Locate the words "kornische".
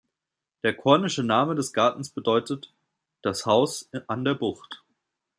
0.73-1.21